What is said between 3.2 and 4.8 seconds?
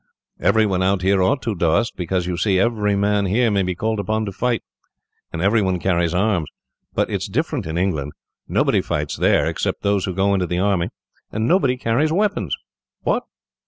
here may be called upon to fight,